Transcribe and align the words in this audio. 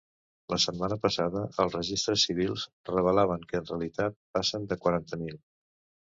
La 0.51 0.57
setmana 0.61 0.95
passada, 1.01 1.41
els 1.65 1.75
registres 1.77 2.23
civils 2.29 2.63
revelaven 2.91 3.43
que 3.51 3.59
en 3.65 3.67
realitat 3.67 4.17
passen 4.39 4.65
de 4.73 4.79
quaranta 4.87 5.21
mil. 5.25 5.37